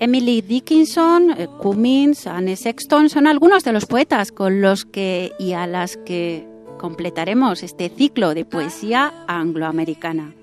[0.00, 5.54] Emily Dickinson, eh, Cummins, Anne Sexton son algunos de los poetas con los que y
[5.54, 6.46] a las que
[6.78, 10.34] completaremos este ciclo de poesía angloamericana.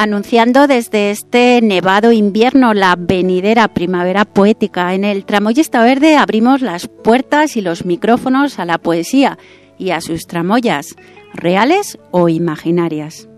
[0.00, 4.94] Anunciando desde este nevado invierno la venidera primavera poética.
[4.94, 9.38] En el Tramoyista Verde abrimos las puertas y los micrófonos a la poesía
[9.76, 10.96] y a sus tramoyas,
[11.34, 13.29] reales o imaginarias.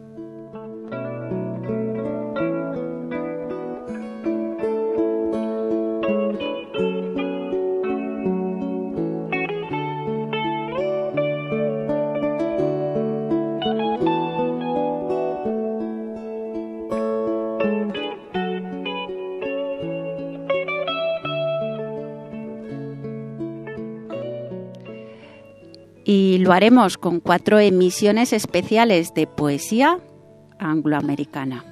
[26.53, 29.99] Haremos con cuatro emisiones especiales de poesía
[30.59, 31.72] angloamericana.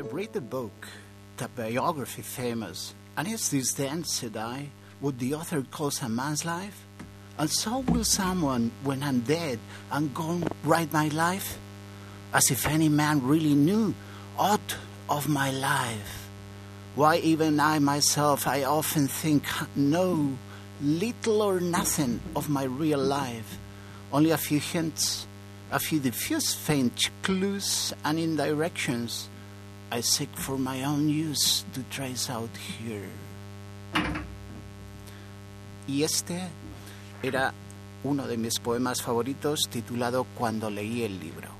[0.00, 0.88] Read the book,
[1.36, 4.68] the biography famous, and is this then, said I,
[5.00, 6.86] what the author calls a man's life?
[7.38, 9.58] And so will someone, when I'm dead,
[9.90, 11.58] and gone write my life?
[12.32, 13.94] As if any man really knew
[14.38, 14.76] aught
[15.08, 16.28] of my life.
[16.94, 20.36] Why, even I myself, I often think, know
[20.80, 23.58] little or nothing of my real life.
[24.12, 25.26] Only a few hints,
[25.70, 29.28] a few diffuse faint clues and indirections
[29.92, 33.08] I seek for my own use to trace out here.
[35.88, 36.48] Y este
[37.22, 37.52] era
[38.04, 41.59] uno de mis poemas favoritos titulado Cuando leí el libro.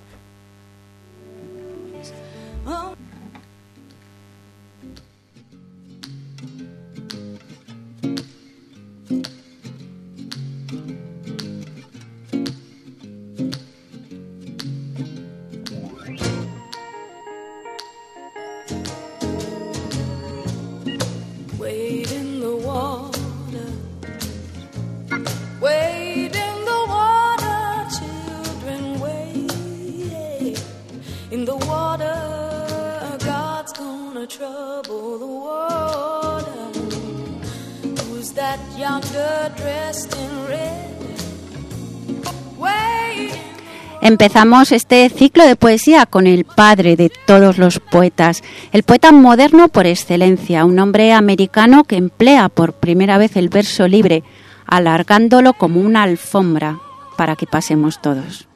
[44.21, 49.69] Empezamos este ciclo de poesía con el padre de todos los poetas, el poeta moderno
[49.69, 54.23] por excelencia, un hombre americano que emplea por primera vez el verso libre,
[54.67, 56.79] alargándolo como una alfombra
[57.17, 58.47] para que pasemos todos.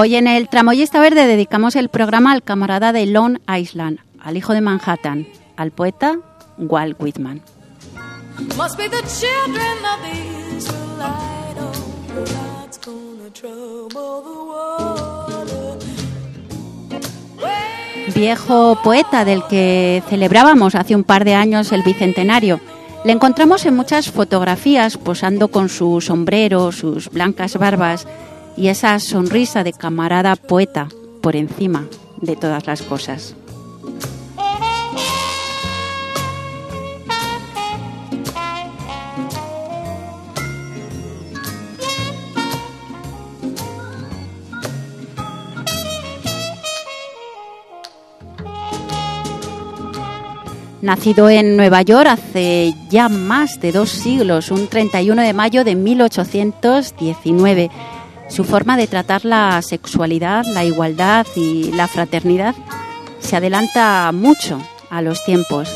[0.00, 4.52] Hoy en el Tramoyista Verde dedicamos el programa al camarada de Long Island, al hijo
[4.52, 5.26] de Manhattan,
[5.56, 6.20] al poeta
[6.56, 7.42] Walt Whitman.
[18.14, 22.60] Viejo poeta del que celebrábamos hace un par de años el bicentenario.
[23.04, 28.06] Le encontramos en muchas fotografías posando con su sombrero, sus blancas barbas
[28.58, 30.88] y esa sonrisa de camarada poeta
[31.22, 31.86] por encima
[32.20, 33.36] de todas las cosas.
[50.80, 55.74] Nacido en Nueva York hace ya más de dos siglos, un 31 de mayo de
[55.76, 57.70] 1819,
[58.28, 62.54] su forma de tratar la sexualidad, la igualdad y la fraternidad
[63.20, 64.60] se adelanta mucho
[64.90, 65.68] a los tiempos.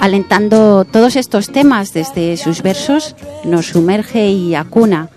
[0.00, 5.10] Alentando todos estos temas desde sus versos, nos sumerge y acuna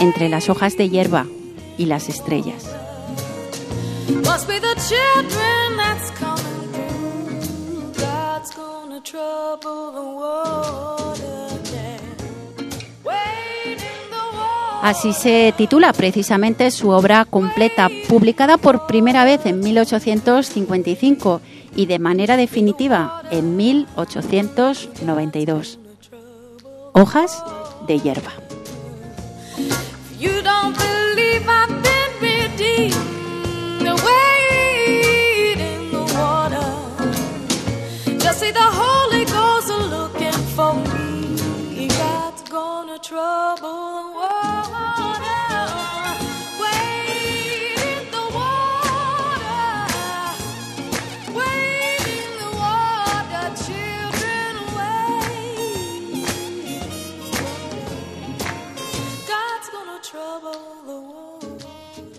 [0.00, 1.26] entre las hojas de hierba
[1.78, 2.64] y las estrellas.
[14.82, 21.40] Así se titula precisamente su obra completa, publicada por primera vez en 1855
[21.76, 25.78] y de manera definitiva en 1892.
[26.94, 27.44] Hojas
[27.86, 28.32] de hierba.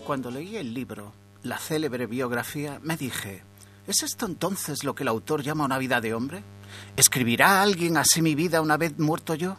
[0.04, 1.14] Cuando leí el libro,
[1.44, 3.42] la célebre biografía, me dije,
[3.86, 6.44] ¿es esto entonces lo que el autor llama una vida de hombre?
[6.94, 9.56] ¿Escribirá alguien así mi vida una vez muerto yo?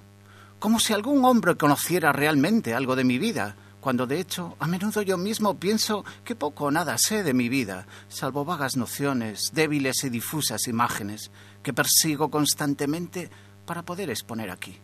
[0.59, 5.01] Como si algún hombre conociera realmente algo de mi vida, cuando de hecho a menudo
[5.01, 10.03] yo mismo pienso que poco o nada sé de mi vida, salvo vagas nociones, débiles
[10.03, 11.31] y difusas imágenes
[11.63, 13.31] que persigo constantemente
[13.65, 14.77] para poder exponer aquí.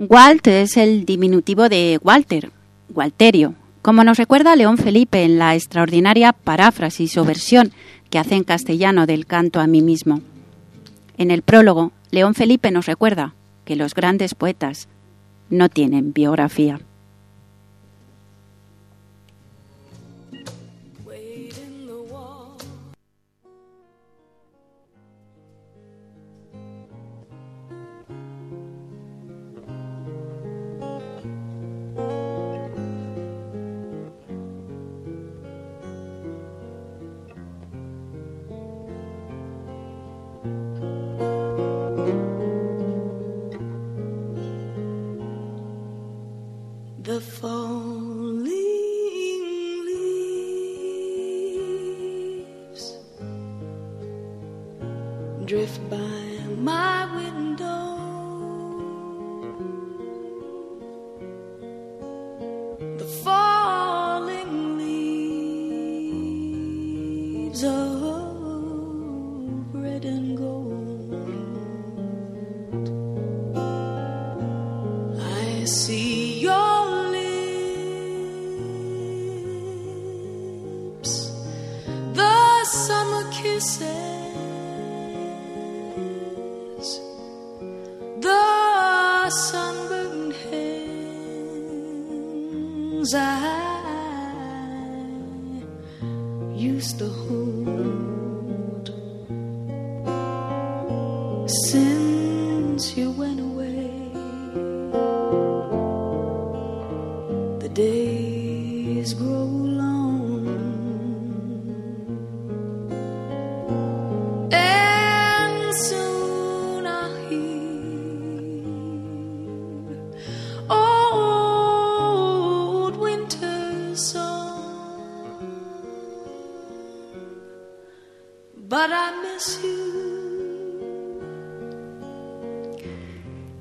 [0.00, 2.52] Walt es el diminutivo de Walter,
[2.94, 7.72] Walterio, como nos recuerda León Felipe en la extraordinaria paráfrasis o versión
[8.08, 10.20] que hace en castellano del canto a mí mismo.
[11.16, 13.34] En el prólogo, León Felipe nos recuerda
[13.64, 14.86] que los grandes poetas
[15.50, 16.78] no tienen biografía.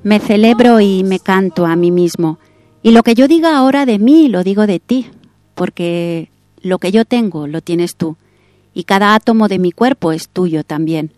[0.07, 2.39] Me celebro y me canto a mí mismo.
[2.81, 5.07] Y lo que yo diga ahora de mí, lo digo de ti,
[5.53, 6.29] porque
[6.61, 8.15] lo que yo tengo, lo tienes tú.
[8.73, 11.11] Y cada átomo de mi cuerpo es tuyo también.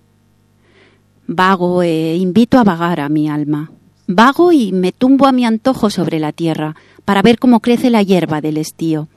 [1.27, 3.69] Vago e invito a vagar a mi alma.
[4.07, 8.01] Vago y me tumbo a mi antojo sobre la tierra para ver cómo crece la
[8.01, 9.07] hierba del estío.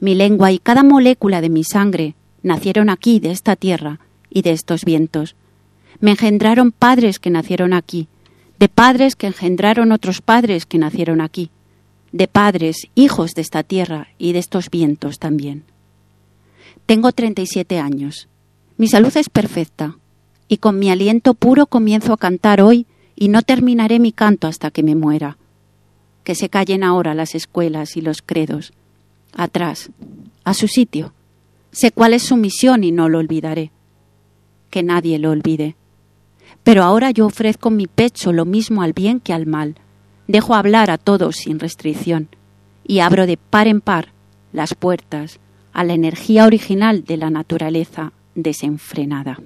[0.00, 4.52] Mi lengua y cada molécula de mi sangre nacieron aquí, de esta tierra y de
[4.52, 5.34] estos vientos.
[5.98, 8.06] Me engendraron padres que nacieron aquí,
[8.58, 11.50] de padres que engendraron otros padres que nacieron aquí,
[12.12, 15.64] de padres, hijos de esta tierra y de estos vientos también.
[16.86, 18.28] Tengo 37 años.
[18.76, 19.98] Mi salud es perfecta
[20.48, 24.70] y con mi aliento puro comienzo a cantar hoy y no terminaré mi canto hasta
[24.70, 25.36] que me muera.
[26.24, 28.72] Que se callen ahora las escuelas y los credos.
[29.34, 29.90] Atrás,
[30.44, 31.12] a su sitio.
[31.70, 33.70] Sé cuál es su misión y no lo olvidaré.
[34.70, 35.76] Que nadie lo olvide.
[36.68, 39.76] Pero ahora yo ofrezco mi pecho lo mismo al bien que al mal.
[40.26, 42.28] Dejo hablar a todos sin restricción
[42.86, 44.12] y abro de par en par
[44.52, 45.40] las puertas
[45.72, 49.38] a la energía original de la naturaleza desenfrenada.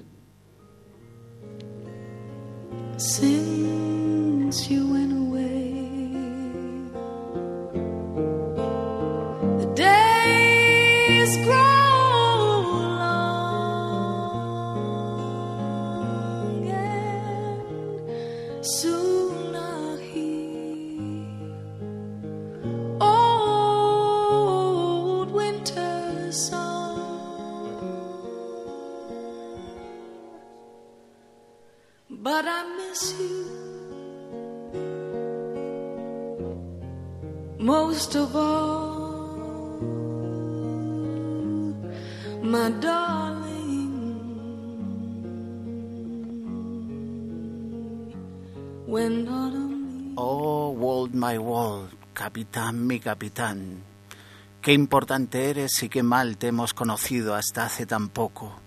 [52.73, 53.83] Mi capitán.
[54.61, 58.59] Qué importante eres y qué mal te hemos conocido hasta hace tan poco.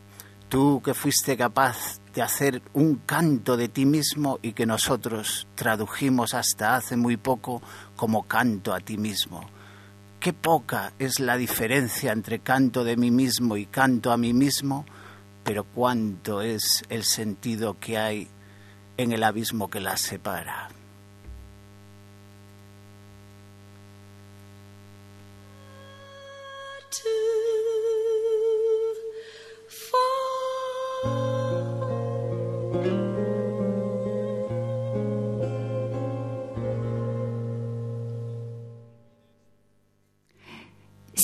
[0.48, 6.34] Tú que fuiste capaz de hacer un canto de ti mismo y que nosotros tradujimos
[6.34, 7.60] hasta hace muy poco
[7.96, 9.48] como canto a ti mismo.
[10.20, 14.86] Qué poca es la diferencia entre canto de mí mismo y canto a mí mismo,
[15.44, 18.28] pero cuánto es el sentido que hay
[18.96, 20.75] en el abismo que las separa.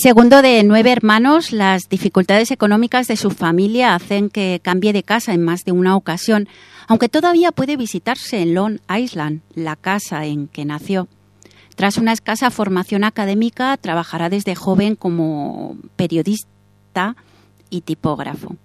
[0.03, 5.33] Segundo de nueve hermanos, las dificultades económicas de su familia hacen que cambie de casa
[5.33, 6.49] en más de una ocasión,
[6.89, 11.07] aunque todavía puede visitarse en Long Island, la casa en que nació.
[11.77, 17.15] Tras una escasa formación académica, trabajará desde joven como periodista
[17.71, 18.57] y tipógrafo.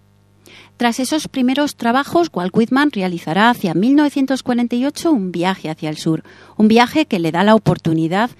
[0.75, 6.24] Tras esos primeros trabajos, Walt Whitman realizará hacia 1948 un viaje hacia el sur,
[6.56, 8.32] un viaje que le da la oportunidad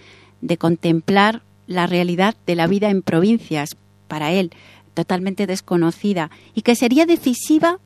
[0.42, 4.52] de contemplar la realidad de la vida en provincias, para él
[4.94, 7.80] totalmente desconocida, y que sería decisiva,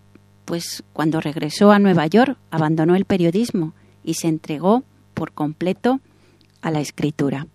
[0.46, 3.74] pues cuando regresó a Nueva York abandonó el periodismo
[4.04, 4.84] y se entregó
[5.14, 6.00] por completo
[6.62, 7.48] a la escritura.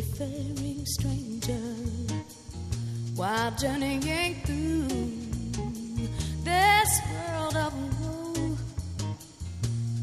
[0.00, 1.60] Wayfaring stranger,
[3.14, 4.88] while journeying through
[6.42, 8.56] this world of woe.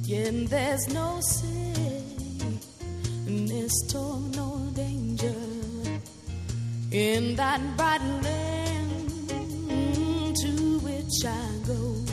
[0.04, 2.54] Yet there's no sickness,
[3.92, 5.34] toil, nor danger
[6.92, 9.10] in that bright land
[10.36, 12.06] to which I go.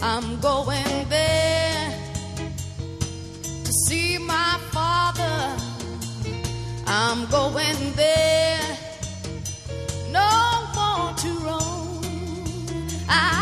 [0.00, 1.87] I'm going there
[6.90, 8.78] I'm going there
[10.10, 12.00] no more to roam.
[13.06, 13.37] I'm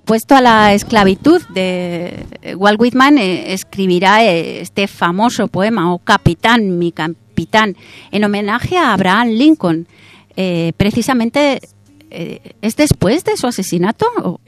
[0.00, 2.26] Opuesto a la esclavitud de
[2.58, 7.78] Walt Whitman, eh, escribirá eh, este famoso poema, O Capitán, mi capitán,
[8.10, 9.88] en homenaje a Abraham Lincoln.
[10.36, 11.62] Eh, precisamente,
[12.10, 14.04] eh, ¿es después de su asesinato?
[14.22, 14.38] ¿O-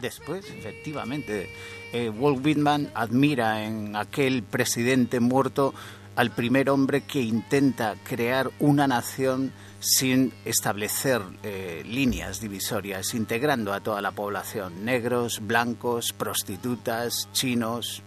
[0.00, 1.50] Después, efectivamente,
[1.92, 5.74] eh, Walt Whitman admira en aquel presidente muerto
[6.14, 13.80] al primer hombre que intenta crear una nación sin establecer eh, líneas divisorias, integrando a
[13.80, 18.02] toda la población, negros, blancos, prostitutas, chinos.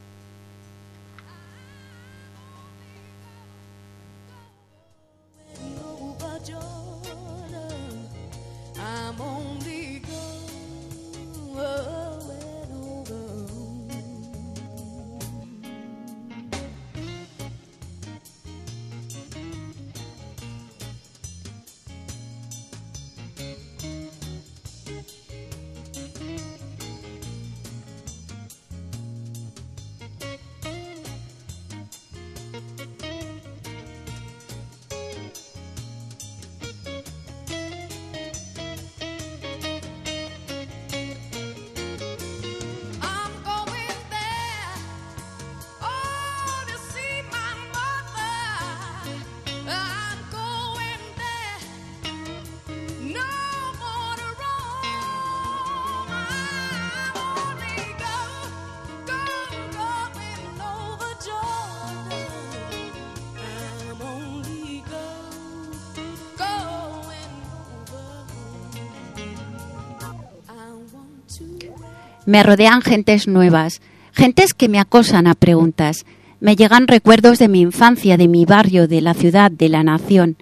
[72.25, 76.05] Me rodean gentes nuevas, gentes que me acosan a preguntas.
[76.39, 80.37] Me llegan recuerdos de mi infancia, de mi barrio, de la ciudad, de la nación.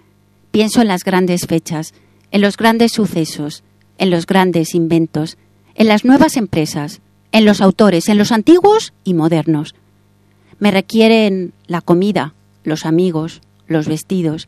[0.52, 1.94] Pienso en las grandes fechas,
[2.32, 3.64] en los grandes sucesos,
[3.98, 5.38] en los grandes inventos,
[5.76, 9.76] en las nuevas empresas, en los autores, en los antiguos y modernos.
[10.58, 12.34] Me requieren la comida,
[12.64, 14.48] los amigos, los vestidos.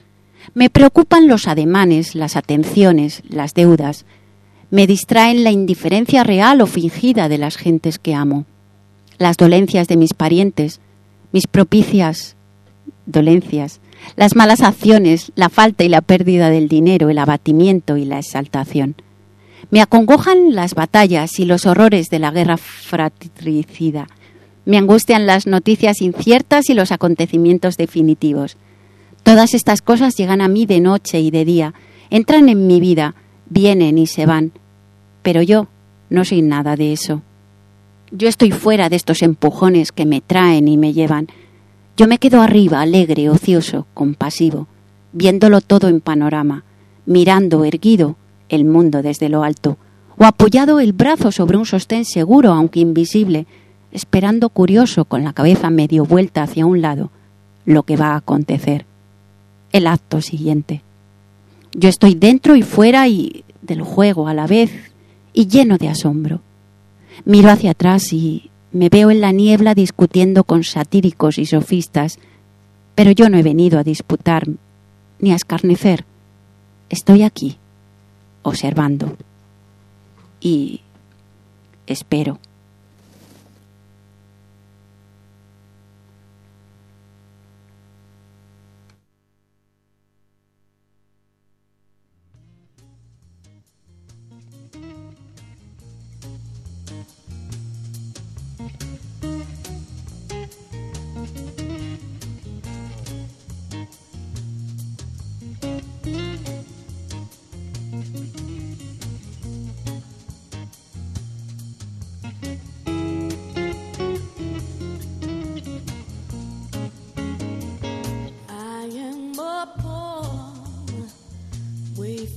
[0.53, 4.05] Me preocupan los ademanes, las atenciones, las deudas.
[4.71, 8.45] Me distraen la indiferencia real o fingida de las gentes que amo,
[9.17, 10.79] las dolencias de mis parientes,
[11.33, 12.37] mis propicias
[13.05, 13.81] dolencias,
[14.15, 18.95] las malas acciones, la falta y la pérdida del dinero, el abatimiento y la exaltación.
[19.71, 24.07] Me acongojan las batallas y los horrores de la guerra fratricida.
[24.63, 28.55] Me angustian las noticias inciertas y los acontecimientos definitivos.
[29.23, 31.73] Todas estas cosas llegan a mí de noche y de día,
[32.09, 33.15] entran en mi vida,
[33.49, 34.53] vienen y se van.
[35.21, 35.67] Pero yo
[36.09, 37.21] no soy nada de eso.
[38.11, 41.27] Yo estoy fuera de estos empujones que me traen y me llevan.
[41.95, 44.67] Yo me quedo arriba, alegre, ocioso, compasivo,
[45.13, 46.63] viéndolo todo en panorama,
[47.05, 48.17] mirando erguido
[48.49, 49.77] el mundo desde lo alto,
[50.17, 53.45] o apoyado el brazo sobre un sostén seguro, aunque invisible,
[53.91, 57.11] esperando curioso con la cabeza medio vuelta hacia un lado
[57.65, 58.85] lo que va a acontecer.
[59.71, 60.81] El acto siguiente.
[61.73, 64.90] Yo estoy dentro y fuera y del juego a la vez
[65.33, 66.41] y lleno de asombro.
[67.25, 72.19] Miro hacia atrás y me veo en la niebla discutiendo con satíricos y sofistas,
[72.95, 74.47] pero yo no he venido a disputar
[75.19, 76.05] ni a escarnecer.
[76.89, 77.57] Estoy aquí,
[78.43, 79.17] observando.
[80.39, 80.81] Y
[81.87, 82.39] espero.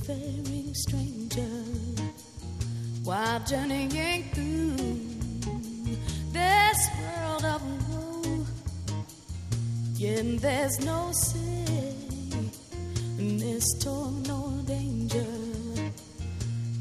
[0.07, 1.41] Wayfaring stranger,
[3.03, 4.75] while journeying through
[6.31, 8.45] this world of woe.
[9.95, 12.53] Yet there's no sickness,
[13.81, 15.25] torn, nor danger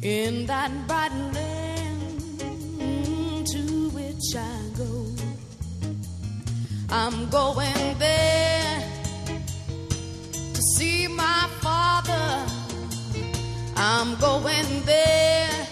[0.03, 2.37] in that bright land
[3.47, 5.07] to which I go.
[6.91, 8.83] I'm going there
[10.33, 12.64] to see my father.
[13.87, 15.69] I'm going there.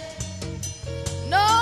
[1.31, 1.62] No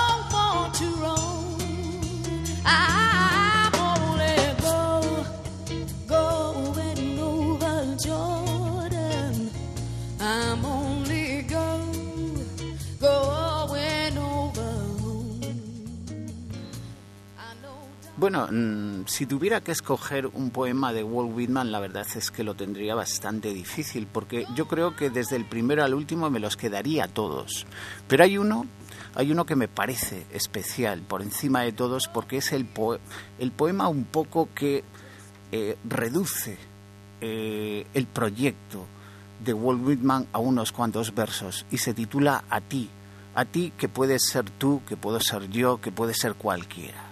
[18.21, 22.43] Bueno, mm, si tuviera que escoger un poema de Walt Whitman, la verdad es que
[22.43, 26.55] lo tendría bastante difícil, porque yo creo que desde el primero al último me los
[26.55, 27.65] quedaría todos.
[28.07, 28.67] Pero hay uno,
[29.15, 32.99] hay uno que me parece especial por encima de todos, porque es el, po-
[33.39, 34.83] el poema un poco que
[35.51, 36.59] eh, reduce
[37.21, 38.85] eh, el proyecto
[39.43, 42.87] de Walt Whitman a unos cuantos versos y se titula A ti,
[43.33, 47.10] a ti que puedes ser tú, que puedo ser yo, que puede ser cualquiera.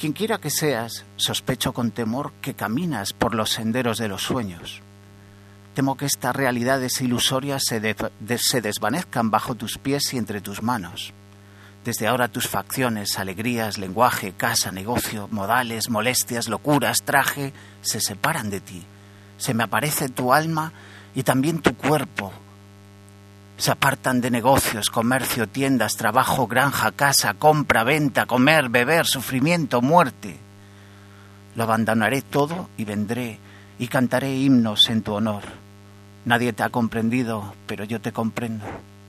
[0.00, 4.80] Quien quiera que seas, sospecho con temor que caminas por los senderos de los sueños.
[5.74, 7.94] Temo que estas realidades ilusorias se,
[8.38, 11.12] se desvanezcan bajo tus pies y entre tus manos.
[11.84, 18.60] Desde ahora tus facciones, alegrías, lenguaje, casa, negocio, modales, molestias, locuras, traje, se separan de
[18.60, 18.82] ti.
[19.36, 20.72] Se me aparece tu alma
[21.14, 22.32] y también tu cuerpo,
[23.60, 30.38] se apartan de negocios, comercio, tiendas, trabajo, granja, casa, compra, venta, comer, beber, sufrimiento, muerte.
[31.56, 33.38] Lo abandonaré todo y vendré
[33.78, 35.42] y cantaré himnos en tu honor.
[36.24, 38.64] Nadie te ha comprendido, pero yo te comprendo.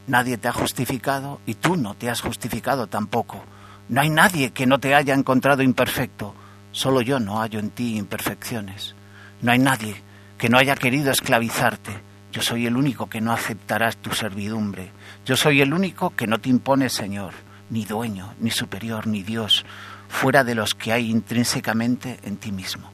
[0.08, 3.42] Nadie te ha justificado y tú no te has justificado tampoco.
[3.88, 6.36] No hay nadie que no te haya encontrado imperfecto.
[6.74, 8.96] Solo yo no hallo en ti imperfecciones.
[9.42, 9.96] No hay nadie
[10.38, 12.11] que no haya querido esclavizarte.
[12.32, 14.92] Yo soy el único que no aceptarás tu servidumbre.
[15.26, 17.34] Yo soy el único que no te impone Señor,
[17.70, 19.66] ni dueño, ni superior, ni Dios,
[20.08, 22.92] fuera de los que hay intrínsecamente en ti mismo.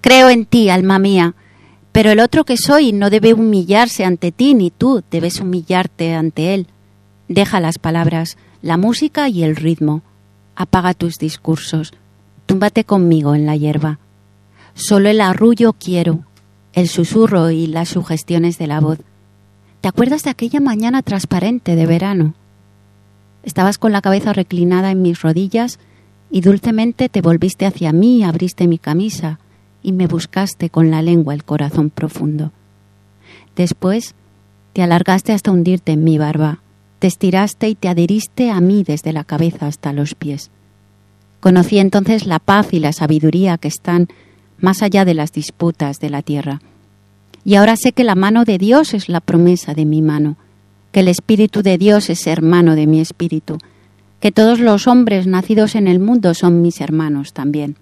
[0.00, 1.34] Creo en ti, alma mía,
[1.92, 6.54] pero el otro que soy no debe humillarse ante ti, ni tú debes humillarte ante
[6.54, 6.68] él.
[7.26, 10.02] Deja las palabras, la música y el ritmo.
[10.54, 11.92] Apaga tus discursos.
[12.46, 13.98] Túmbate conmigo en la hierba.
[14.74, 16.20] Solo el arrullo quiero,
[16.72, 19.00] el susurro y las sugestiones de la voz.
[19.80, 22.34] ¿Te acuerdas de aquella mañana transparente de verano?
[23.42, 25.80] Estabas con la cabeza reclinada en mis rodillas
[26.30, 29.40] y dulcemente te volviste hacia mí y abriste mi camisa
[29.82, 32.52] y me buscaste con la lengua el corazón profundo.
[33.56, 34.14] Después
[34.72, 36.60] te alargaste hasta hundirte en mi barba,
[36.98, 40.50] te estiraste y te adheriste a mí desde la cabeza hasta los pies.
[41.40, 44.08] Conocí entonces la paz y la sabiduría que están
[44.60, 46.60] más allá de las disputas de la tierra.
[47.44, 50.36] Y ahora sé que la mano de Dios es la promesa de mi mano,
[50.92, 53.58] que el Espíritu de Dios es hermano de mi espíritu,
[54.20, 57.76] que todos los hombres nacidos en el mundo son mis hermanos también,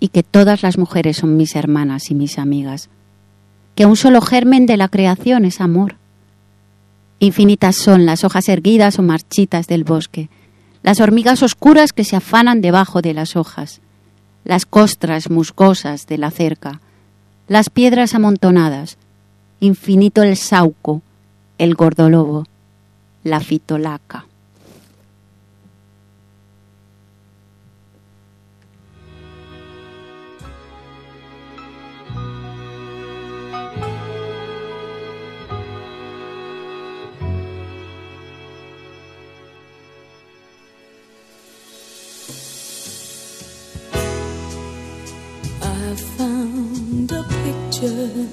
[0.00, 2.88] y que todas las mujeres son mis hermanas y mis amigas,
[3.74, 5.96] que un solo germen de la creación es amor.
[7.18, 10.28] Infinitas son las hojas erguidas o marchitas del bosque,
[10.82, 13.80] las hormigas oscuras que se afanan debajo de las hojas,
[14.44, 16.80] las costras musgosas de la cerca,
[17.48, 18.98] las piedras amontonadas,
[19.60, 21.02] infinito el sauco,
[21.58, 22.46] el gordolobo,
[23.24, 24.27] la fitolaca.
[45.88, 48.28] I found a picture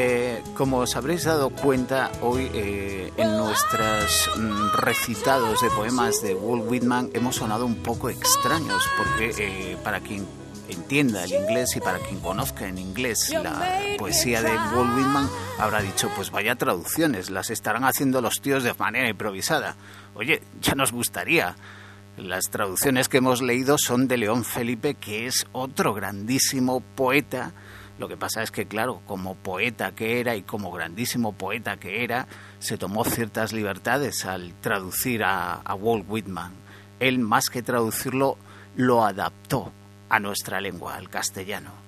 [0.00, 6.36] Eh, como os habréis dado cuenta, hoy eh, en nuestros mm, recitados de poemas de
[6.36, 10.24] Walt Whitman hemos sonado un poco extraños, porque eh, para quien
[10.68, 15.82] entienda el inglés y para quien conozca en inglés la poesía de Walt Whitman habrá
[15.82, 19.74] dicho, pues vaya traducciones, las estarán haciendo los tíos de manera improvisada.
[20.14, 21.56] Oye, ya nos gustaría.
[22.16, 27.52] Las traducciones que hemos leído son de León Felipe, que es otro grandísimo poeta
[27.98, 32.04] Lo que pasa es que, claro, como poeta que era y como grandísimo poeta que
[32.04, 32.28] era,
[32.60, 36.52] se tomó ciertas libertades al traducir a, a Walt Whitman.
[37.00, 38.38] Él, más que traducirlo,
[38.76, 39.72] lo adaptó
[40.08, 41.87] a nuestra lengua, al castellano.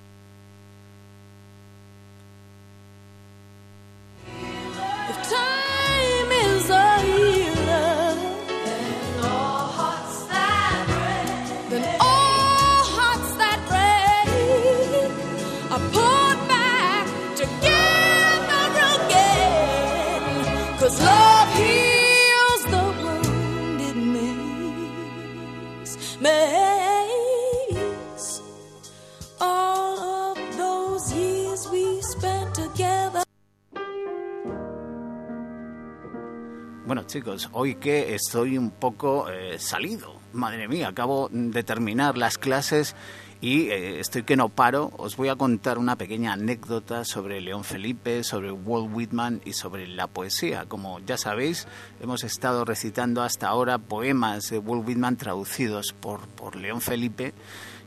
[36.90, 42.37] Bueno, chicos, hoy que estoy un poco eh, salido, madre mía, acabo de terminar las
[42.37, 42.96] clases
[43.40, 47.62] y eh, estoy que no paro, os voy a contar una pequeña anécdota sobre León
[47.62, 50.64] Felipe, sobre Walt Whitman y sobre la poesía.
[50.66, 51.68] Como ya sabéis,
[52.00, 57.35] hemos estado recitando hasta ahora poemas de Walt Whitman traducidos por, por León Felipe.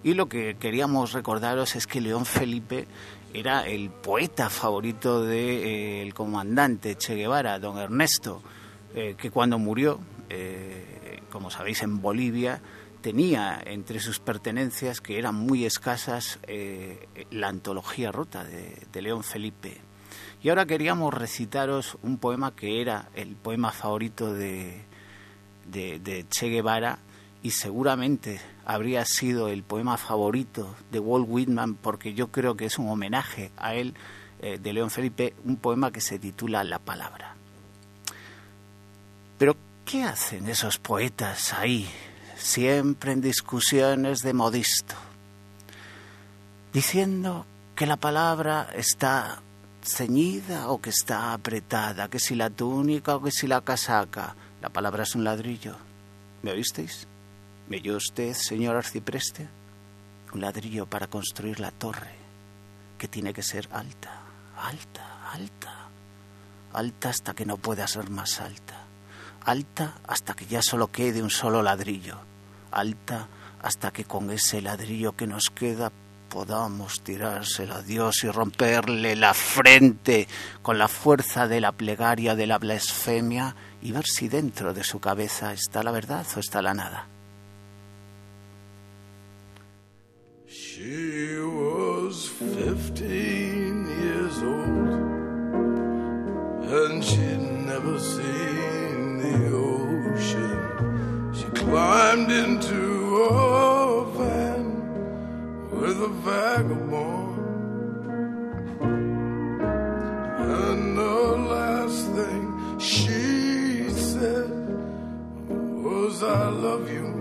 [0.01, 2.87] Y lo que queríamos recordaros es que León Felipe
[3.33, 8.41] era el poeta favorito del comandante Che Guevara, don Ernesto
[8.95, 12.61] eh, que cuando murió, eh, como sabéis, en Bolivia,
[13.01, 19.81] tenía entre sus pertenencias, que eran muy escasas, eh, la antología rota de, León Felipe.
[20.43, 24.83] Y ahora queríamos recitaros un poema que era el poema favorito de,
[25.65, 26.99] de, Che Guevara
[27.41, 32.77] y seguramente habría sido el poema favorito de Walt Whitman porque yo creo que es
[32.77, 33.95] un homenaje a él
[34.41, 37.32] de León Felipe, un poema que se titula La palabra.
[39.43, 41.85] Pero, ¿qué hacen esos poetas ahí,
[42.37, 44.95] siempre en discusiones de modisto?
[46.71, 49.41] Diciendo que la palabra está
[49.83, 54.33] ceñida o que está apretada, que si la túnica o que si la casaca.
[54.61, 55.75] La palabra es un ladrillo.
[56.41, 57.05] ¿Me oísteis?
[57.67, 59.49] ¿Me oyó usted, señor arcipreste?
[60.33, 62.15] Un ladrillo para construir la torre,
[62.97, 64.21] que tiene que ser alta,
[64.55, 65.89] alta, alta,
[66.71, 68.82] alta hasta que no pueda ser más alta
[69.45, 72.17] alta hasta que ya solo quede un solo ladrillo,
[72.71, 73.27] alta
[73.61, 75.91] hasta que con ese ladrillo que nos queda
[76.29, 80.27] podamos tirárselo a Dios y romperle la frente
[80.61, 84.99] con la fuerza de la plegaria de la blasfemia y ver si dentro de su
[84.99, 87.07] cabeza está la verdad o está la nada.
[90.47, 94.93] She was 15 years old
[96.73, 97.03] and
[97.67, 98.52] never seen
[99.35, 101.33] ocean.
[101.33, 104.65] She climbed into a van
[105.69, 107.39] with a vagabond.
[110.39, 114.49] And the last thing she said
[115.83, 117.12] was, I love you,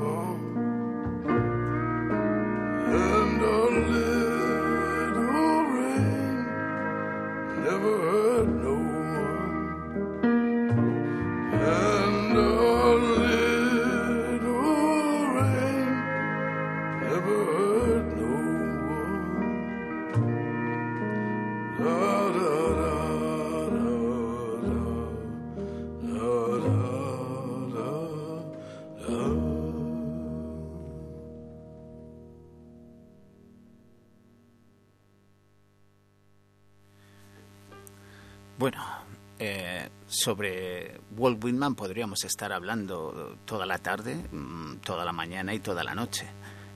[40.22, 45.82] sobre Walt Whitman podríamos estar hablando toda la tarde, mm, toda la mañana y toda
[45.82, 46.26] la noche.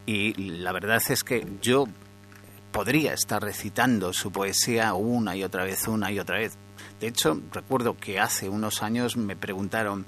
[0.06, 1.86] Y la verdad es que yo
[2.72, 6.58] podría estar recitando su poesía una y otra vez, una y otra vez.
[7.00, 10.06] De hecho, recuerdo que hace unos años me preguntaron,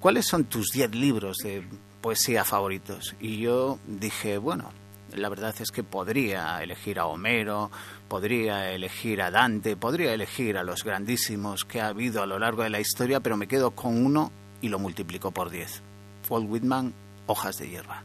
[0.00, 1.66] ¿cuáles son tus 10 libros de
[2.00, 3.16] poesía favoritos?
[3.20, 4.70] Y yo dije, bueno,
[5.14, 7.70] la verdad es que podría elegir a Homero,
[8.08, 12.62] podría elegir a Dante, podría elegir a los grandísimos que ha habido a lo largo
[12.62, 15.82] de la historia, pero me quedo con uno y lo multiplico por 10.
[16.28, 16.94] Walt Whitman,
[17.26, 18.02] Hojas de hierba.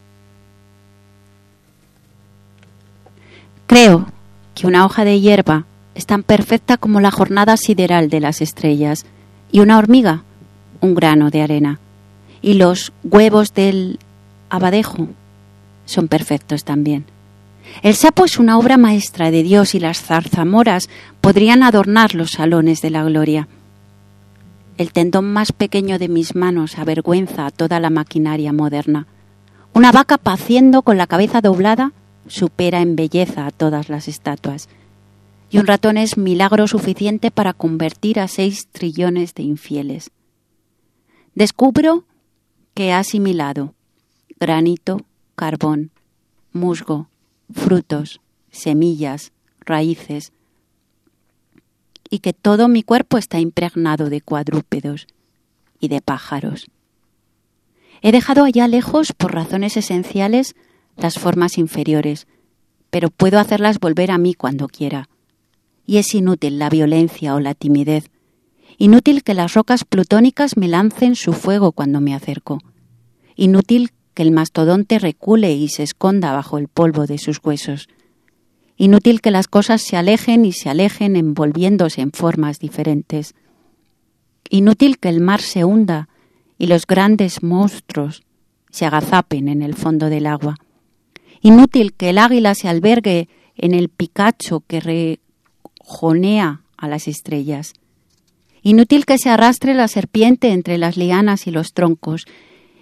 [3.67, 4.05] Creo
[4.53, 9.05] que una hoja de hierba es tan perfecta como la jornada sideral de las estrellas
[9.51, 10.23] y una hormiga
[10.83, 11.79] un grano de arena.
[12.41, 13.99] Y los huevos del
[14.49, 15.07] abadejo
[15.85, 17.05] son perfectos también.
[17.81, 20.89] El sapo es una obra maestra de Dios y las zarzamoras
[21.21, 23.47] podrían adornar los salones de la gloria.
[24.77, 29.07] El tendón más pequeño de mis manos avergüenza a toda la maquinaria moderna.
[29.73, 31.93] Una vaca paciendo con la cabeza doblada
[32.27, 34.69] supera en belleza a todas las estatuas.
[35.49, 40.09] y un ratón es milagro suficiente para convertir a seis trillones de infieles.
[41.35, 42.05] Descubro
[42.73, 43.75] que ha asimilado
[44.39, 45.01] granito,
[45.35, 45.91] carbón,
[46.51, 47.09] musgo,
[47.51, 50.31] frutos, semillas, raíces,
[52.09, 55.07] y que todo mi cuerpo está impregnado de cuadrúpedos
[55.79, 56.67] y de pájaros.
[58.01, 60.55] He dejado allá lejos, por razones esenciales,
[60.95, 62.27] las formas inferiores,
[62.89, 65.09] pero puedo hacerlas volver a mí cuando quiera.
[65.85, 68.11] Y es inútil la violencia o la timidez,
[68.77, 72.59] inútil que las rocas plutónicas me lancen su fuego cuando me acerco,
[73.35, 77.87] inútil que el mastodonte recule y se esconda bajo el polvo de sus huesos,
[78.77, 83.35] inútil que las cosas se alejen y se alejen envolviéndose en formas diferentes,
[84.49, 86.09] inútil que el mar se hunda
[86.57, 88.23] y los grandes monstruos
[88.69, 90.55] se agazapen en el fondo del agua.
[91.41, 97.73] Inútil que el águila se albergue en el picacho que rejonea a las estrellas.
[98.61, 102.25] Inútil que se arrastre la serpiente entre las lianas y los troncos.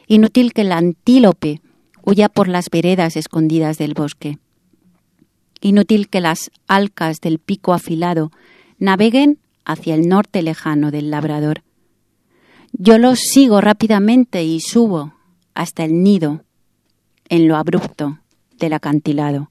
[0.08, 1.62] Inútil que el antílope
[2.04, 4.40] huya por las veredas escondidas del bosque.
[5.62, 8.32] Inútil que las alcas del pico afilado
[8.80, 11.64] naveguen hacia el norte lejano del labrador.
[12.74, 15.14] Yo los sigo rápidamente y subo
[15.54, 16.44] hasta el nido
[17.30, 18.20] en lo abrupto
[18.58, 19.51] del acantilado.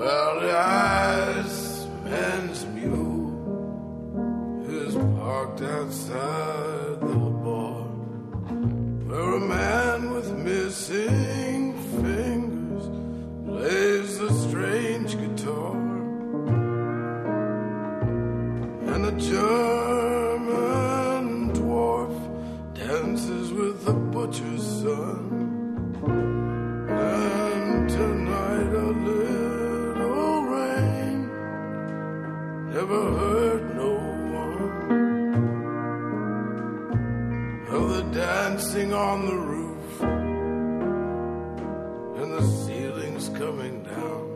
[0.00, 3.28] Well, the ice man's mule
[4.66, 7.82] is parked outside the bar
[9.08, 12.86] where a man with missing fingers
[13.44, 15.76] plays a strange guitar
[18.94, 19.79] and a German
[39.00, 40.02] on the roof
[42.20, 44.26] and the ceiling's coming down.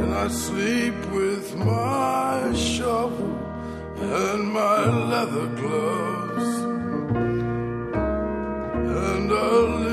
[0.00, 3.32] And I sleep with my shovel
[4.00, 4.80] and my
[5.12, 6.48] leather gloves
[9.14, 9.87] and a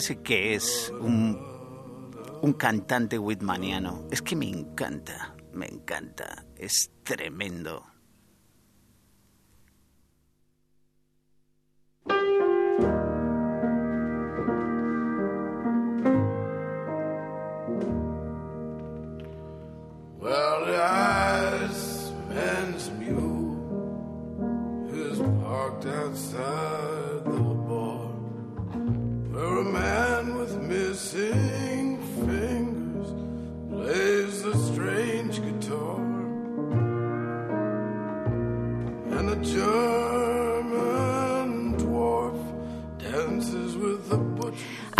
[0.00, 1.38] Sí que es un,
[2.42, 4.08] un cantante whitmaniano.
[4.10, 6.44] Es que me encanta, me encanta.
[6.56, 7.93] Es tremendo.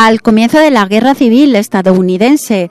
[0.05, 2.71] Al comienzo de la Guerra Civil estadounidense.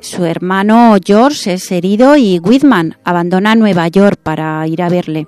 [0.00, 5.26] Su hermano George es herido y Whitman abandona Nueva York para ir a verle.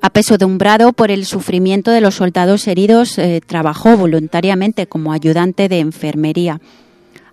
[0.00, 6.62] Apesadumbrado por el sufrimiento de los soldados heridos, eh, trabajó voluntariamente como ayudante de enfermería.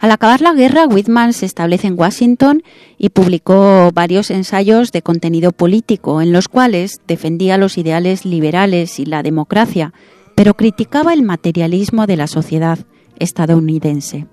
[0.02, 2.62] Al acabar la guerra, Whitman se establece en Washington
[2.98, 9.06] y publicó varios ensayos de contenido político en los cuales defendía los ideales liberales y
[9.06, 9.94] la democracia,
[10.36, 12.80] pero criticaba el materialismo de la sociedad
[13.20, 14.28] estadounidense.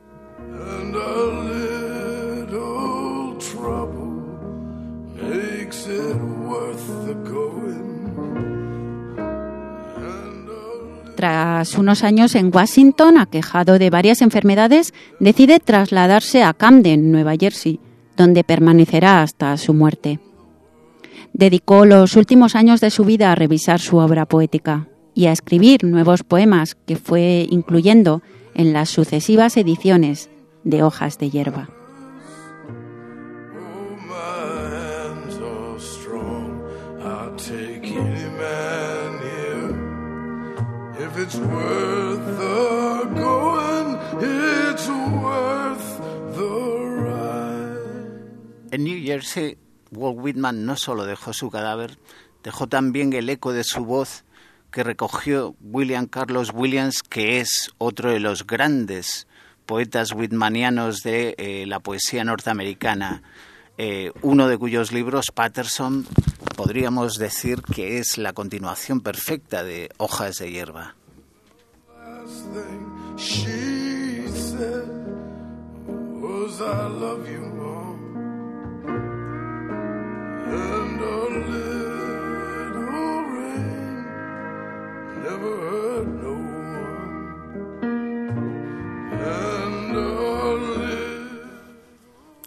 [11.23, 17.79] Tras unos años en Washington, aquejado de varias enfermedades, decide trasladarse a Camden, Nueva Jersey,
[18.17, 20.19] donde permanecerá hasta su muerte.
[21.33, 25.85] Dedicó los últimos años de su vida a revisar su obra poética y a escribir
[25.85, 28.23] nuevos poemas que fue incluyendo
[28.55, 30.31] en las sucesivas ediciones
[30.65, 31.69] de Hojas de Hierba.
[48.71, 49.59] En New Jersey,
[49.91, 51.99] Walt Whitman no solo dejó su cadáver,
[52.43, 54.25] dejó también el eco de su voz
[54.73, 59.29] que recogió William Carlos Williams, que es otro de los grandes
[59.67, 63.23] poetas whitmanianos de eh, la poesía norteamericana,
[63.79, 66.07] eh, uno de cuyos libros, Patterson,
[66.57, 70.97] podríamos decir que es la continuación perfecta de Hojas de Hierba.
[76.61, 77.43] I love you.
[80.55, 81.62] And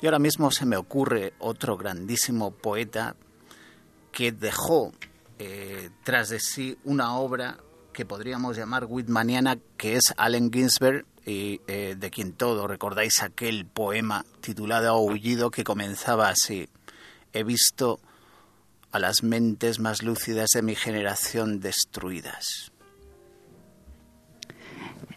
[0.01, 3.15] Y ahora mismo se me ocurre otro grandísimo poeta
[4.11, 4.91] que dejó
[5.39, 7.57] eh, tras de sí una obra
[7.91, 13.65] que podríamos llamar Whitmaniana, que es Allen Ginsberg, y, eh, de quien todo recordáis aquel
[13.65, 16.69] poema titulado Aullido que comenzaba así.
[17.33, 17.99] He visto
[18.95, 22.71] a las mentes más lúcidas de mi generación destruidas.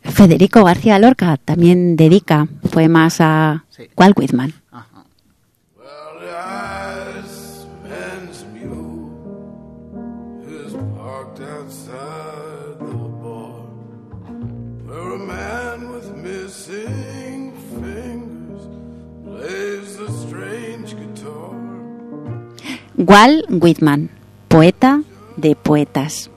[0.03, 3.89] Federico García Lorca también dedica poemas a Sí.
[3.97, 4.53] Walt Whitman.
[4.73, 5.05] Ajá.
[22.99, 24.11] Walt Whitman,
[24.49, 25.05] poeta
[25.37, 26.31] de poetas.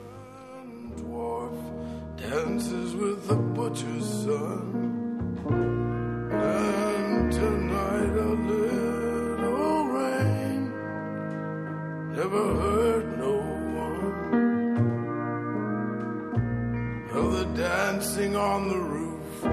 [17.54, 19.44] Dancing on the roof,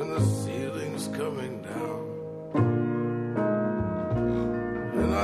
[0.00, 2.07] and the ceiling's coming down.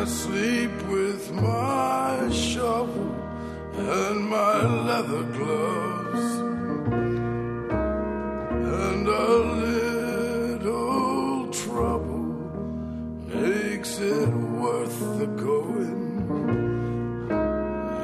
[0.06, 3.14] Sleep with my shovel
[3.78, 6.24] and my leather gloves.
[8.90, 9.32] And a
[9.64, 12.36] little trouble
[13.28, 16.28] makes it worth the going.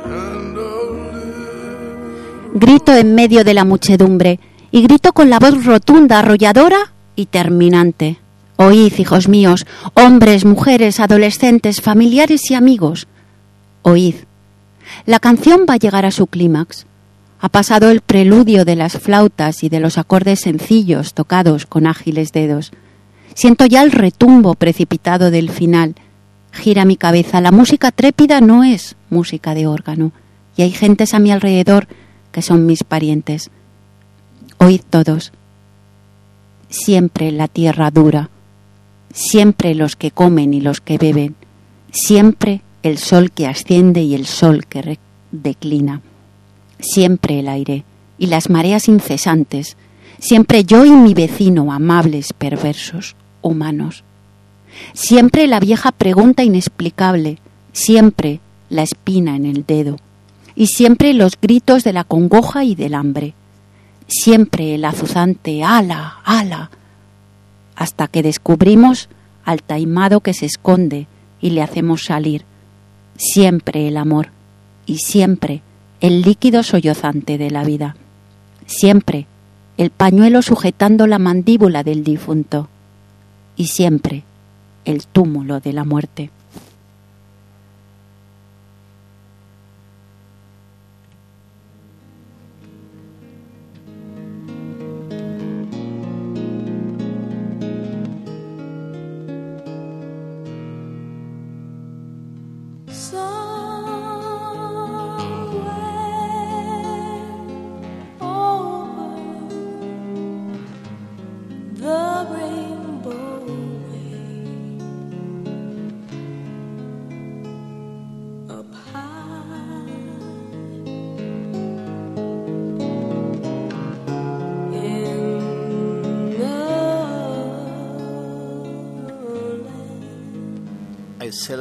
[0.07, 0.71] And a
[2.55, 4.41] Grito en medio de la muchedumbre
[4.71, 8.30] y grito con la voz rotunda, arrolladora y terminante.
[8.63, 13.07] Oíd, hijos míos, hombres, mujeres, adolescentes, familiares y amigos.
[13.81, 14.17] Oíd.
[15.07, 16.85] La canción va a llegar a su clímax.
[17.41, 22.33] Ha pasado el preludio de las flautas y de los acordes sencillos tocados con ágiles
[22.33, 22.71] dedos.
[23.33, 25.95] Siento ya el retumbo precipitado del final.
[26.53, 27.41] Gira mi cabeza.
[27.41, 30.13] La música trépida no es música de órgano.
[30.55, 31.89] Y hay gentes a mi alrededor
[32.31, 33.51] que son mis parientes.
[34.59, 35.33] Oíd todos.
[36.69, 38.29] Siempre la tierra dura.
[39.13, 41.35] Siempre los que comen y los que beben.
[41.91, 44.99] Siempre el sol que asciende y el sol que
[45.33, 46.01] declina.
[46.79, 47.85] Siempre el aire
[48.19, 49.77] y las mareas incesantes.
[50.19, 54.05] Siempre yo y mi vecino, amables, perversos, humanos.
[54.93, 57.39] Siempre la vieja pregunta inexplicable.
[57.73, 59.97] Siempre la espina en el dedo.
[60.55, 63.35] Y siempre los gritos de la congoja y del hambre.
[64.07, 66.71] Siempre el azuzante ala, ala,
[67.81, 69.09] hasta que descubrimos
[69.43, 71.07] al taimado que se esconde
[71.41, 72.45] y le hacemos salir.
[73.17, 74.29] Siempre el amor
[74.85, 75.63] y siempre
[76.03, 77.97] el líquido sollozante de la vida.
[78.67, 79.27] Siempre
[79.79, 82.69] el pañuelo sujetando la mandíbula del difunto
[83.57, 84.25] y siempre
[84.85, 86.31] el túmulo de la muerte.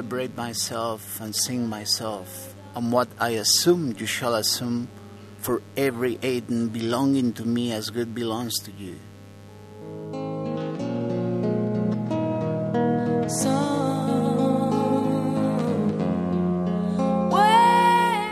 [0.10, 4.88] Celebrate myself and sing myself, and what I assume you shall assume,
[5.38, 8.98] for every Aiden belonging to me as good belongs to you.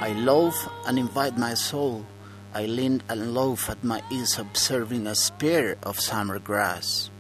[0.02, 0.58] I love
[0.88, 2.04] and invite my soul.
[2.56, 7.12] I lean and loaf at my ease, observing a spear of summer grass.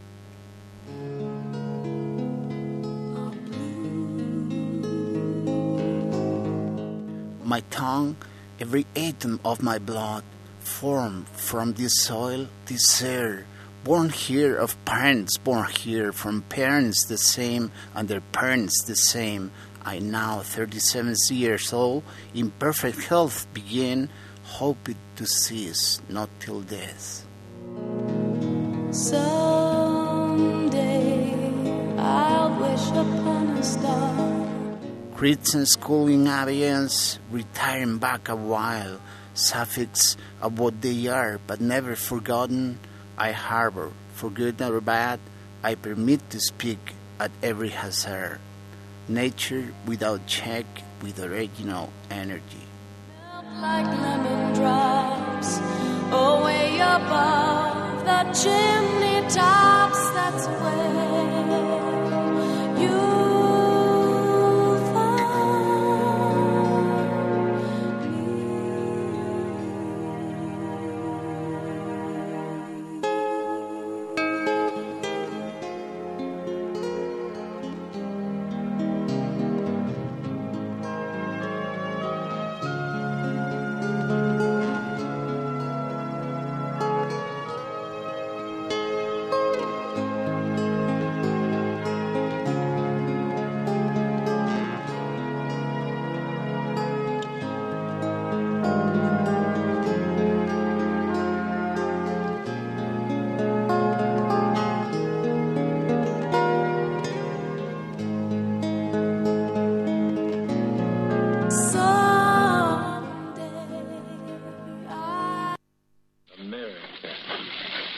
[7.47, 8.17] My tongue,
[8.59, 10.23] every atom of my blood,
[10.59, 13.45] formed from this soil, this air,
[13.85, 19.49] born here of parents born here, from parents the same, and their parents the same.
[19.85, 24.09] I now, 37 years old, in perfect health, begin,
[24.43, 27.23] hoping to cease, not till death.
[28.91, 30.27] Someday
[31.97, 34.36] I'll wish upon a star.
[35.18, 39.01] Christian schooling abeyance, retiring back a while,
[39.34, 42.78] suffix of what they are, but never forgotten,
[43.18, 45.20] I harbor, for good or bad,
[45.63, 48.39] I permit to speak at every hazard.
[49.09, 50.68] Nature without check,
[51.01, 52.68] with original energy.
[53.59, 55.57] Like lemon drops,
[56.13, 61.57] away above the chimney tops, that's where
[62.84, 63.26] you.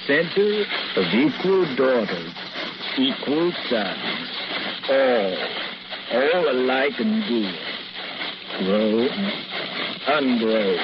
[0.09, 2.33] Center of equal daughters,
[2.97, 4.27] equal sons,
[4.89, 5.37] all,
[6.13, 7.59] all alike and good,
[8.57, 9.09] grown,
[10.07, 10.79] ungrown,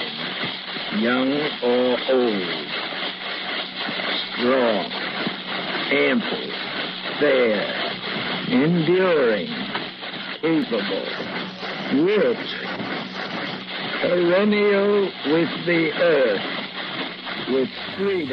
[1.01, 1.31] young
[1.63, 2.67] or old,
[4.37, 4.91] strong,
[5.89, 6.51] ample,
[7.19, 7.65] fair,
[8.47, 9.49] enduring,
[10.39, 11.07] capable,
[12.05, 12.47] rich,
[14.01, 16.54] perennial with the earth,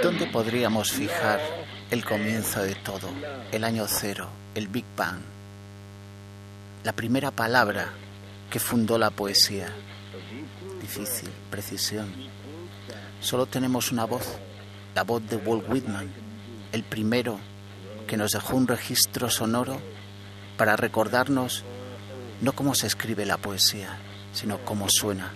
[0.02, 1.38] ¿Dónde podríamos fijar
[1.90, 3.10] el comienzo de todo,
[3.50, 5.20] el año cero, el Big Bang?
[6.82, 7.92] La primera palabra
[8.50, 9.68] que fundó la poesía.
[10.80, 12.10] Difícil, precisión.
[13.20, 14.38] Solo tenemos una voz,
[14.94, 16.10] la voz de Walt Whitman,
[16.72, 17.38] el primero
[18.06, 19.78] que nos dejó un registro sonoro
[20.56, 21.64] para recordarnos
[22.40, 23.98] no cómo se escribe la poesía,
[24.32, 25.32] sino cómo suena,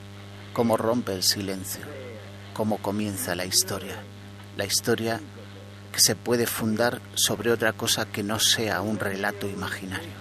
[0.54, 1.95] cómo rompe el silencio
[2.56, 3.96] cómo comienza la historia.
[4.56, 5.20] La historia
[5.92, 10.16] que se puede fundar sobre otra cosa que no sea un relato imaginario.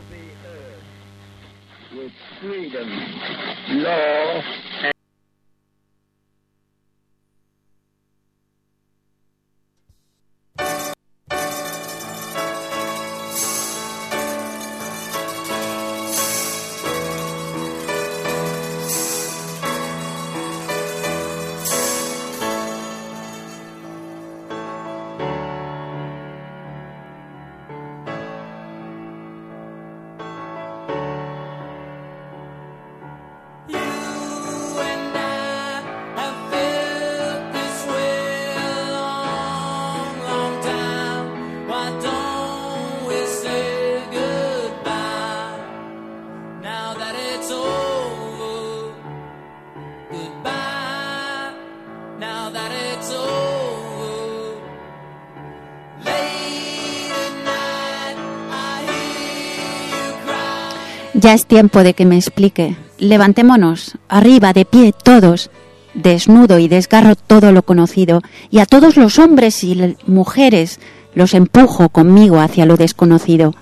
[61.25, 62.77] Ya es tiempo de que me explique.
[62.99, 65.49] Levantémonos, arriba, de pie, todos.
[65.95, 68.21] Desnudo y desgarro todo lo conocido,
[68.51, 70.79] y a todos los hombres y mujeres
[71.15, 73.55] los empujo conmigo hacia lo desconocido.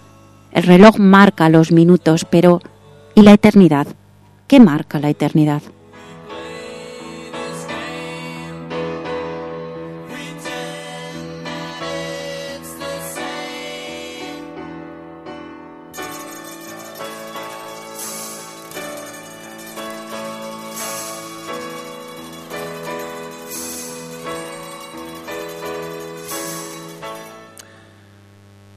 [0.51, 2.59] El reloj marca los minutos, pero
[3.15, 3.87] ¿y la eternidad?
[4.47, 5.61] ¿Qué marca la eternidad?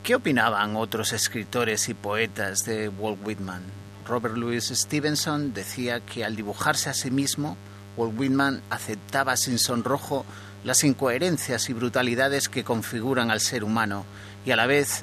[0.07, 3.65] ¿Qué opinaban otros escritores y poetas de Walt Whitman?
[4.07, 7.57] Robert Louis Stevenson decía que al dibujarse a sí mismo,
[7.97, 10.25] Walt Whitman aceptaba sin sonrojo
[10.63, 14.05] las incoherencias y brutalidades que configuran al ser humano
[14.45, 15.03] y a la vez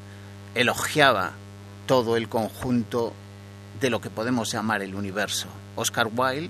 [0.56, 1.32] elogiaba
[1.86, 3.12] todo el conjunto
[3.82, 5.50] de lo que podemos llamar el universo.
[5.76, 6.50] Oscar Wilde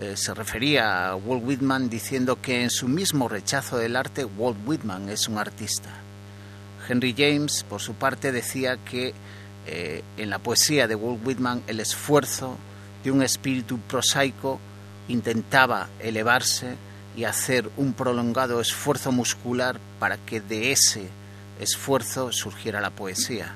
[0.00, 4.56] eh, se refería a Walt Whitman diciendo que en su mismo rechazo del arte, Walt
[4.66, 5.99] Whitman es un artista.
[6.90, 9.14] Henry James, por su parte, decía que
[9.66, 12.56] eh, en la poesía de Walt Whitman el esfuerzo
[13.04, 14.58] de un espíritu prosaico
[15.06, 16.74] intentaba elevarse
[17.16, 21.08] y hacer un prolongado esfuerzo muscular para que de ese
[21.60, 23.54] esfuerzo surgiera la poesía.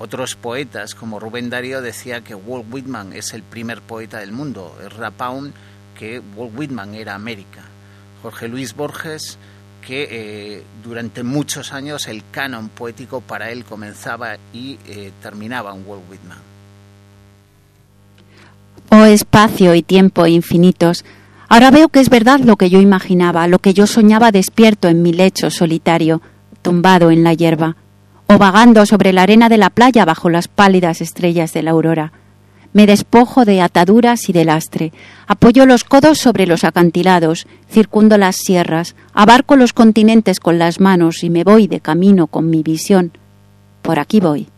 [0.00, 4.76] Otros poetas, como Rubén Darío, decía que Walt Whitman es el primer poeta del mundo,
[4.84, 5.54] Ezra Pound,
[5.96, 7.62] que Walt Whitman era América.
[8.22, 9.38] Jorge Luis Borges,
[9.86, 15.86] que eh, durante muchos años el canon poético para él comenzaba y eh, terminaba en
[15.86, 16.38] Walt Whitman.
[18.90, 21.04] Oh espacio y tiempo infinitos,
[21.48, 25.02] ahora veo que es verdad lo que yo imaginaba, lo que yo soñaba despierto en
[25.02, 26.22] mi lecho solitario,
[26.62, 27.76] tumbado en la hierba,
[28.26, 32.12] o vagando sobre la arena de la playa bajo las pálidas estrellas de la aurora.
[32.74, 34.92] Me despojo de ataduras y de lastre,
[35.28, 41.22] apoyo los codos sobre los acantilados, circundo las sierras, abarco los continentes con las manos
[41.22, 43.12] y me voy de camino con mi visión.
[43.80, 44.48] Por aquí voy.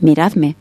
[0.00, 0.54] Miradme.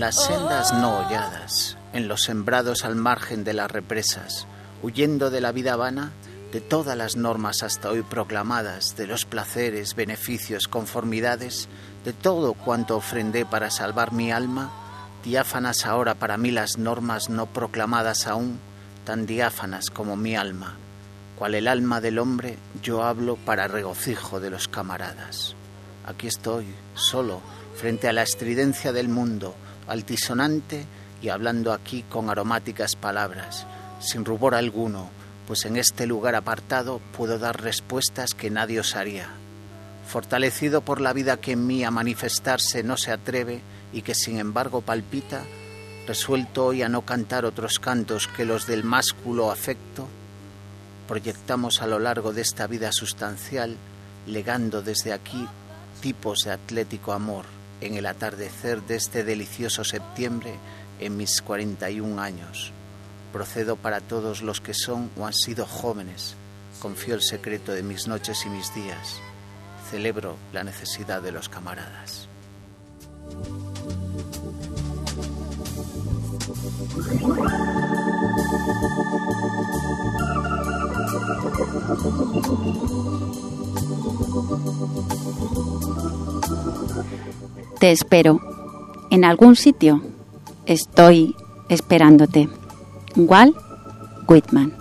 [0.00, 4.46] Las sendas no holladas, en los sembrados al margen de las represas,
[4.82, 6.12] huyendo de la vida vana,
[6.52, 11.68] de todas las normas hasta hoy proclamadas, de los placeres, beneficios, conformidades,
[12.02, 14.72] de todo cuanto ofrendé para salvar mi alma,
[15.22, 18.58] diáfanas ahora para mí las normas no proclamadas aún,
[19.04, 20.76] tan diáfanas como mi alma.
[21.36, 25.54] Cual el alma del hombre, yo hablo para regocijo de los camaradas.
[26.06, 27.42] Aquí estoy, solo,
[27.76, 29.54] frente a la estridencia del mundo,
[29.90, 30.86] altisonante
[31.20, 33.66] y hablando aquí con aromáticas palabras,
[33.98, 35.10] sin rubor alguno,
[35.46, 39.28] pues en este lugar apartado puedo dar respuestas que nadie osaría.
[40.06, 43.60] Fortalecido por la vida que en mí a manifestarse no se atreve
[43.92, 45.42] y que sin embargo palpita,
[46.06, 50.06] resuelto hoy a no cantar otros cantos que los del másculo afecto,
[51.08, 53.76] proyectamos a lo largo de esta vida sustancial,
[54.26, 55.48] legando desde aquí
[56.00, 60.54] tipos de atlético amor en el atardecer de este delicioso septiembre
[60.98, 62.72] en mis 41 años.
[63.32, 66.34] Procedo para todos los que son o han sido jóvenes.
[66.80, 69.20] Confío el secreto de mis noches y mis días.
[69.90, 72.28] Celebro la necesidad de los camaradas.
[87.80, 88.40] Te espero.
[89.10, 90.02] En algún sitio.
[90.66, 91.34] Estoy
[91.70, 92.50] esperándote.
[93.16, 93.56] Walt
[94.28, 94.74] Whitman.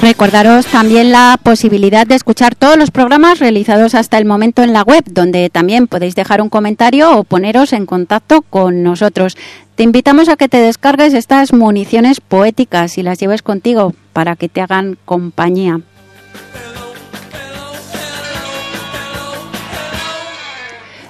[0.00, 4.82] Recordaros también la posibilidad de escuchar todos los programas realizados hasta el momento en la
[4.82, 9.36] web, donde también podéis dejar un comentario o poneros en contacto con nosotros.
[9.74, 14.48] Te invitamos a que te descargues estas municiones poéticas y las lleves contigo para que
[14.48, 15.80] te hagan compañía.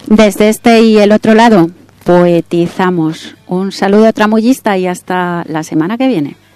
[0.06, 1.68] Desde este y el otro lado,
[2.04, 3.36] poetizamos.
[3.46, 6.47] Un saludo tramullista y hasta la semana que viene.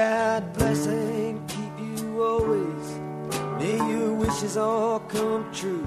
[0.00, 2.86] God bless and keep you always.
[3.58, 5.86] May your wishes all come true.